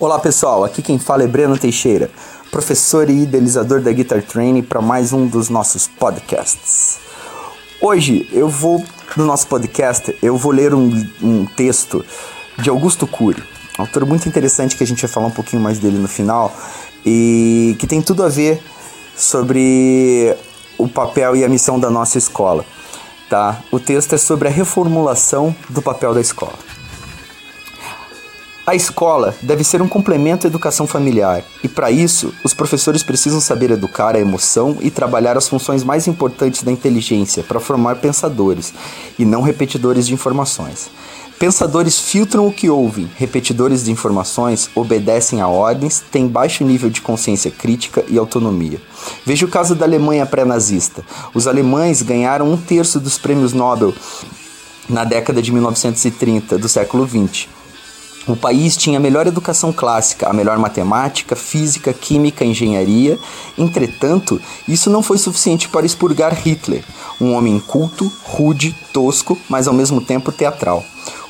Olá 0.00 0.18
pessoal, 0.18 0.64
aqui 0.64 0.82
quem 0.82 0.98
fala 0.98 1.22
é 1.22 1.26
Breno 1.28 1.56
Teixeira, 1.56 2.10
professor 2.50 3.08
e 3.08 3.22
idealizador 3.22 3.80
da 3.80 3.92
Guitar 3.92 4.20
Training 4.22 4.64
para 4.64 4.82
mais 4.82 5.12
um 5.12 5.24
dos 5.24 5.48
nossos 5.48 5.86
podcasts. 5.86 6.98
Hoje 7.80 8.28
eu 8.32 8.48
vou, 8.48 8.82
no 9.16 9.24
nosso 9.24 9.46
podcast, 9.46 10.12
eu 10.20 10.36
vou 10.36 10.50
ler 10.50 10.74
um, 10.74 10.90
um 11.22 11.46
texto 11.46 12.04
de 12.58 12.68
Augusto 12.68 13.06
Cury, 13.06 13.40
um 13.78 13.82
autor 13.82 14.04
muito 14.04 14.28
interessante 14.28 14.76
que 14.76 14.82
a 14.82 14.86
gente 14.86 15.00
vai 15.00 15.08
falar 15.08 15.28
um 15.28 15.30
pouquinho 15.30 15.62
mais 15.62 15.78
dele 15.78 15.96
no 15.96 16.08
final 16.08 16.52
e 17.06 17.76
que 17.78 17.86
tem 17.86 18.02
tudo 18.02 18.24
a 18.24 18.28
ver 18.28 18.60
sobre 19.16 20.36
o 20.76 20.88
papel 20.88 21.36
e 21.36 21.44
a 21.44 21.48
missão 21.48 21.78
da 21.78 21.88
nossa 21.88 22.18
escola. 22.18 22.66
Tá? 23.30 23.60
O 23.70 23.78
texto 23.78 24.12
é 24.12 24.18
sobre 24.18 24.48
a 24.48 24.50
reformulação 24.50 25.54
do 25.68 25.80
papel 25.80 26.12
da 26.12 26.20
escola. 26.20 26.73
A 28.66 28.74
escola 28.74 29.34
deve 29.42 29.62
ser 29.62 29.82
um 29.82 29.88
complemento 29.88 30.46
à 30.46 30.48
educação 30.48 30.86
familiar, 30.86 31.44
e 31.62 31.68
para 31.68 31.90
isso, 31.90 32.32
os 32.42 32.54
professores 32.54 33.02
precisam 33.02 33.38
saber 33.38 33.70
educar 33.70 34.16
a 34.16 34.18
emoção 34.18 34.78
e 34.80 34.90
trabalhar 34.90 35.36
as 35.36 35.46
funções 35.46 35.84
mais 35.84 36.08
importantes 36.08 36.62
da 36.62 36.72
inteligência 36.72 37.42
para 37.42 37.60
formar 37.60 37.96
pensadores, 37.96 38.72
e 39.18 39.24
não 39.26 39.42
repetidores 39.42 40.06
de 40.06 40.14
informações. 40.14 40.90
Pensadores 41.38 42.00
filtram 42.00 42.46
o 42.46 42.52
que 42.52 42.70
ouvem, 42.70 43.10
repetidores 43.16 43.84
de 43.84 43.92
informações 43.92 44.70
obedecem 44.74 45.42
a 45.42 45.48
ordens, 45.48 46.02
têm 46.10 46.26
baixo 46.26 46.64
nível 46.64 46.88
de 46.88 47.02
consciência 47.02 47.50
crítica 47.50 48.02
e 48.08 48.16
autonomia. 48.16 48.80
Veja 49.26 49.44
o 49.44 49.50
caso 49.50 49.74
da 49.74 49.84
Alemanha 49.84 50.24
pré-nazista. 50.24 51.04
Os 51.34 51.46
alemães 51.46 52.00
ganharam 52.00 52.50
um 52.50 52.56
terço 52.56 52.98
dos 52.98 53.18
prêmios 53.18 53.52
Nobel 53.52 53.92
na 54.88 55.04
década 55.04 55.42
de 55.42 55.52
1930 55.52 56.56
do 56.56 56.68
século 56.68 57.06
XX. 57.06 57.46
O 58.26 58.34
país 58.34 58.74
tinha 58.74 58.98
a 58.98 59.00
melhor 59.00 59.26
educação 59.26 59.70
clássica, 59.70 60.28
a 60.28 60.32
melhor 60.32 60.58
matemática, 60.58 61.36
física, 61.36 61.92
química, 61.92 62.42
engenharia. 62.42 63.18
Entretanto, 63.58 64.40
isso 64.66 64.88
não 64.88 65.02
foi 65.02 65.18
suficiente 65.18 65.68
para 65.68 65.84
expurgar 65.84 66.32
Hitler, 66.32 66.82
um 67.20 67.34
homem 67.34 67.60
culto, 67.60 68.10
rude, 68.22 68.74
tosco, 68.94 69.38
mas 69.46 69.68
ao 69.68 69.74
mesmo 69.74 70.00
tempo 70.00 70.32
teatral. 70.32 70.82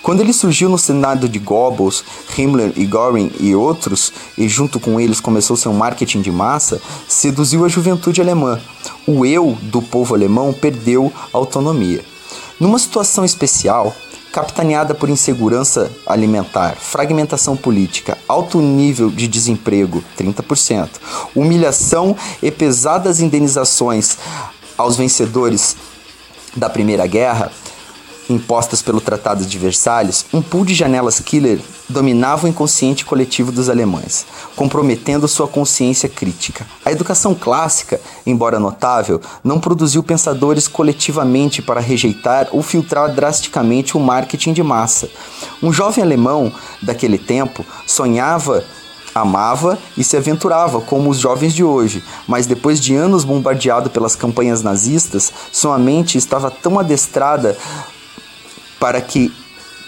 Quando 0.04 0.20
ele 0.20 0.32
surgiu 0.32 0.68
no 0.68 0.78
Senado 0.78 1.28
de 1.28 1.38
Goebbels, 1.38 2.04
Himmler 2.36 2.74
e 2.76 2.84
Göring 2.84 3.32
e 3.40 3.54
outros, 3.56 4.12
e 4.36 4.46
junto 4.46 4.78
com 4.78 5.00
eles 5.00 5.18
começou 5.18 5.56
seu 5.56 5.72
marketing 5.72 6.20
de 6.20 6.30
massa, 6.30 6.80
seduziu 7.08 7.64
a 7.64 7.68
juventude 7.68 8.20
alemã. 8.20 8.60
O 9.06 9.24
eu 9.24 9.58
do 9.62 9.82
povo 9.82 10.14
alemão 10.14 10.52
perdeu 10.52 11.12
autonomia. 11.32 12.04
Numa 12.60 12.78
situação 12.78 13.24
especial, 13.24 13.96
capitaneada 14.34 14.96
por 14.96 15.08
insegurança 15.08 15.92
alimentar, 16.04 16.74
fragmentação 16.74 17.56
política, 17.56 18.18
alto 18.26 18.60
nível 18.60 19.08
de 19.08 19.28
desemprego, 19.28 20.02
30%, 20.18 20.88
humilhação 21.36 22.16
e 22.42 22.50
pesadas 22.50 23.20
indenizações 23.20 24.18
aos 24.76 24.96
vencedores 24.96 25.76
da 26.56 26.68
Primeira 26.68 27.06
Guerra, 27.06 27.52
impostas 28.28 28.82
pelo 28.82 29.00
Tratado 29.00 29.44
de 29.44 29.58
Versalhes, 29.58 30.26
um 30.32 30.40
pool 30.40 30.64
de 30.64 30.74
janelas 30.74 31.20
killer 31.20 31.60
dominava 31.88 32.46
o 32.46 32.48
inconsciente 32.48 33.04
coletivo 33.04 33.52
dos 33.52 33.68
alemães, 33.68 34.24
comprometendo 34.56 35.28
sua 35.28 35.46
consciência 35.46 36.08
crítica. 36.08 36.66
A 36.84 36.90
educação 36.90 37.34
clássica, 37.34 38.00
embora 38.26 38.58
notável, 38.58 39.20
não 39.42 39.60
produziu 39.60 40.02
pensadores 40.02 40.66
coletivamente 40.66 41.60
para 41.60 41.80
rejeitar 41.80 42.48
ou 42.52 42.62
filtrar 42.62 43.14
drasticamente 43.14 43.96
o 43.96 44.00
marketing 44.00 44.52
de 44.52 44.62
massa. 44.62 45.08
Um 45.62 45.72
jovem 45.72 46.02
alemão 46.02 46.52
daquele 46.82 47.18
tempo 47.18 47.64
sonhava 47.86 48.64
amava 49.14 49.78
e 49.96 50.02
se 50.02 50.16
aventurava 50.16 50.80
como 50.80 51.08
os 51.08 51.18
jovens 51.18 51.54
de 51.54 51.62
hoje, 51.62 52.02
mas 52.26 52.46
depois 52.46 52.80
de 52.80 52.94
anos 52.96 53.22
bombardeado 53.22 53.88
pelas 53.88 54.16
campanhas 54.16 54.60
nazistas, 54.60 55.32
sua 55.52 55.78
mente 55.78 56.18
estava 56.18 56.50
tão 56.50 56.78
adestrada 56.80 57.56
para 58.84 59.00
que 59.00 59.32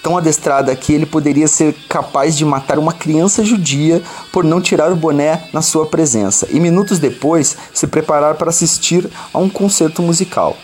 tão 0.03 0.17
adestrada 0.17 0.75
que 0.75 0.91
ele 0.91 1.05
poderia 1.05 1.47
ser 1.47 1.75
capaz 1.87 2.35
de 2.35 2.47
matar 2.47 2.79
uma 2.79 2.95
criança 2.95 3.45
judia 3.45 4.03
por 4.33 4.43
não 4.43 4.59
tirar 4.59 4.91
o 4.91 4.97
boné 4.97 5.51
na 5.53 5.61
sua 5.61 5.85
presença 5.85 6.49
e 6.51 6.59
minutos 6.59 6.99
depois 6.99 7.59
se 7.75 7.87
preparar 7.87 8.37
para 8.37 8.49
assistir 8.49 9.07
a 9.35 9.39
um 9.39 9.51
concerto 9.51 10.01
musical. 10.01 10.57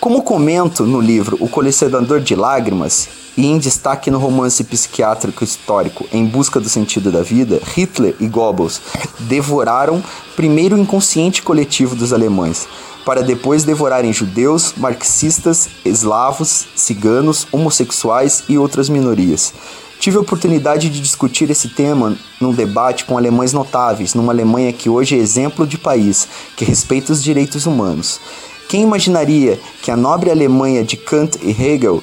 Como 0.00 0.22
comento 0.22 0.86
no 0.86 0.98
livro 0.98 1.36
O 1.40 1.46
Colecionador 1.46 2.20
de 2.20 2.34
Lágrimas, 2.34 3.06
e 3.36 3.46
em 3.46 3.58
destaque 3.58 4.10
no 4.10 4.18
romance 4.18 4.62
psiquiátrico 4.62 5.42
histórico 5.42 6.06
Em 6.12 6.24
Busca 6.24 6.60
do 6.60 6.68
Sentido 6.68 7.10
da 7.10 7.22
Vida, 7.22 7.60
Hitler 7.74 8.14
e 8.20 8.28
Goebbels 8.28 8.80
devoraram 9.20 10.02
primeiro 10.36 10.76
o 10.76 10.78
inconsciente 10.78 11.42
coletivo 11.42 11.96
dos 11.96 12.12
alemães, 12.12 12.66
para 13.04 13.22
depois 13.22 13.64
devorarem 13.64 14.12
judeus, 14.12 14.74
marxistas, 14.76 15.68
eslavos, 15.84 16.66
ciganos, 16.74 17.46
homossexuais 17.52 18.44
e 18.48 18.56
outras 18.56 18.88
minorias. 18.88 19.52
Tive 20.00 20.18
a 20.18 20.20
oportunidade 20.20 20.90
de 20.90 21.00
discutir 21.00 21.50
esse 21.50 21.68
tema 21.68 22.16
num 22.40 22.52
debate 22.52 23.04
com 23.04 23.16
alemães 23.16 23.52
notáveis, 23.52 24.14
numa 24.14 24.32
Alemanha 24.32 24.72
que 24.72 24.90
hoje 24.90 25.16
é 25.16 25.18
exemplo 25.18 25.66
de 25.66 25.78
país, 25.78 26.28
que 26.56 26.64
respeita 26.64 27.12
os 27.12 27.22
direitos 27.22 27.64
humanos. 27.64 28.20
Quem 28.68 28.82
imaginaria 28.82 29.58
que 29.82 29.90
a 29.90 29.96
nobre 29.96 30.30
Alemanha 30.30 30.84
de 30.84 30.96
Kant 30.96 31.38
e 31.42 31.50
Hegel 31.50 32.02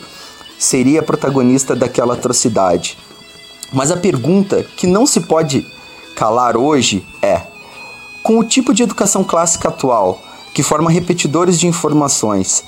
seria 0.58 1.04
protagonista 1.04 1.76
daquela 1.76 2.14
atrocidade? 2.14 2.98
Mas 3.72 3.92
a 3.92 3.98
pergunta 3.98 4.66
que 4.76 4.88
não 4.88 5.06
se 5.06 5.22
pode 5.22 5.66
calar 6.16 6.58
hoje 6.58 7.06
é: 7.22 7.42
com 8.24 8.40
o 8.40 8.44
tipo 8.44 8.74
de 8.74 8.84
educação 8.84 9.24
clássica 9.24 9.70
atual, 9.70 10.22
que 10.54 10.64
forma 10.64 10.90
repetidores 10.90 11.60
de 11.60 11.68
informações, 11.68 12.64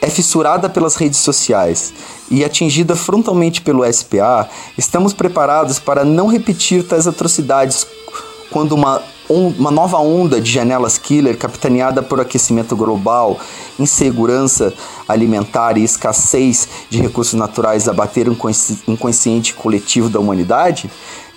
é 0.00 0.08
fissurada 0.08 0.68
pelas 0.68 0.94
redes 0.94 1.18
sociais 1.18 1.92
e 2.30 2.44
atingida 2.44 2.94
frontalmente 2.94 3.60
pelo 3.60 3.84
SPA, 3.92 4.48
estamos 4.76 5.12
preparados 5.12 5.78
para 5.78 6.04
não 6.04 6.28
repetir 6.28 6.84
tais 6.84 7.06
atrocidades 7.06 7.86
quando 8.50 8.72
uma, 8.72 9.02
uma 9.28 9.70
nova 9.70 9.98
onda 9.98 10.40
de 10.40 10.50
janelas 10.50 10.96
killer, 10.96 11.36
capitaneada 11.36 12.02
por 12.02 12.20
aquecimento 12.20 12.74
global, 12.76 13.38
insegurança 13.78 14.72
alimentar 15.06 15.76
e 15.76 15.84
escassez 15.84 16.68
de 16.88 17.00
recursos 17.00 17.34
naturais 17.34 17.88
abater 17.88 18.28
o 18.28 18.36
inconsciente 18.86 19.54
coletivo 19.54 20.08
da 20.08 20.18
humanidade? 20.18 20.90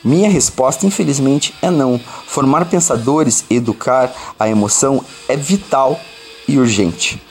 Minha 0.04 0.30
resposta, 0.30 0.86
infelizmente, 0.86 1.54
é 1.62 1.70
não. 1.70 2.00
Formar 2.26 2.66
pensadores 2.66 3.46
educar 3.50 4.12
a 4.40 4.50
emoção 4.50 5.04
é 5.28 5.36
vital 5.36 6.00
e 6.48 6.58
urgente. 6.58 7.22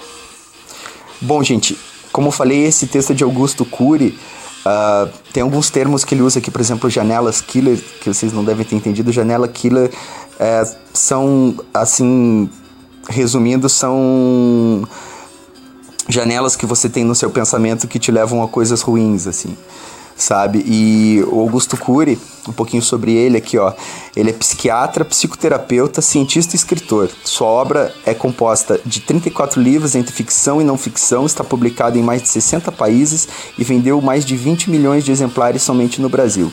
Bom, 1.20 1.42
gente, 1.42 1.76
como 2.12 2.28
eu 2.28 2.32
falei, 2.32 2.64
esse 2.64 2.86
texto 2.86 3.10
é 3.10 3.14
de 3.14 3.24
Augusto 3.24 3.64
Cury. 3.64 4.16
Uh, 4.60 5.10
tem 5.32 5.42
alguns 5.42 5.68
termos 5.68 6.04
que 6.04 6.14
ele 6.14 6.22
usa 6.22 6.38
aqui, 6.38 6.50
por 6.50 6.60
exemplo, 6.60 6.88
janelas 6.88 7.40
killer, 7.40 7.82
que 8.00 8.12
vocês 8.12 8.32
não 8.32 8.44
devem 8.44 8.64
ter 8.64 8.76
entendido. 8.76 9.10
Janela 9.10 9.48
killer 9.48 9.90
é, 10.38 10.62
são, 10.94 11.56
assim, 11.74 12.48
resumindo, 13.08 13.68
são 13.68 14.86
janelas 16.08 16.54
que 16.54 16.66
você 16.66 16.88
tem 16.88 17.04
no 17.04 17.14
seu 17.14 17.30
pensamento 17.30 17.88
que 17.88 17.98
te 17.98 18.12
levam 18.12 18.42
a 18.42 18.48
coisas 18.48 18.80
ruins, 18.80 19.26
assim 19.26 19.56
sabe? 20.22 20.62
E 20.66 21.22
o 21.28 21.40
Augusto 21.40 21.76
Cury, 21.76 22.18
um 22.48 22.52
pouquinho 22.52 22.82
sobre 22.82 23.12
ele 23.12 23.36
aqui, 23.36 23.58
ó. 23.58 23.72
Ele 24.14 24.30
é 24.30 24.32
psiquiatra, 24.32 25.04
psicoterapeuta, 25.04 26.00
cientista 26.00 26.54
e 26.54 26.58
escritor. 26.58 27.10
Sua 27.24 27.48
obra 27.48 27.94
é 28.04 28.14
composta 28.14 28.80
de 28.84 29.00
34 29.00 29.60
livros 29.60 29.94
entre 29.94 30.12
ficção 30.12 30.60
e 30.60 30.64
não 30.64 30.76
ficção, 30.76 31.26
está 31.26 31.44
publicado 31.44 31.98
em 31.98 32.02
mais 32.02 32.22
de 32.22 32.28
60 32.28 32.70
países 32.72 33.28
e 33.58 33.64
vendeu 33.64 34.00
mais 34.00 34.24
de 34.24 34.36
20 34.36 34.70
milhões 34.70 35.04
de 35.04 35.12
exemplares 35.12 35.62
somente 35.62 36.00
no 36.00 36.08
Brasil. 36.08 36.52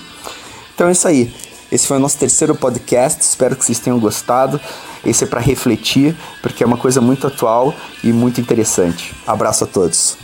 Então 0.74 0.88
é 0.88 0.92
isso 0.92 1.08
aí. 1.08 1.34
Esse 1.72 1.86
foi 1.86 1.98
o 1.98 2.00
nosso 2.00 2.18
terceiro 2.18 2.56
podcast. 2.56 3.22
Espero 3.22 3.56
que 3.56 3.66
vocês 3.66 3.80
tenham 3.80 4.00
gostado. 4.00 4.60
Esse 5.06 5.26
é 5.26 5.28
para 5.28 5.42
refletir, 5.42 6.16
porque 6.42 6.64
é 6.64 6.68
uma 6.68 6.78
coisa 6.78 7.02
muito 7.02 7.28
atual 7.28 7.74
e 8.04 8.14
muito 8.14 8.40
interessante. 8.40 9.14
Abraço 9.26 9.64
a 9.64 9.68
todos. 9.68 10.18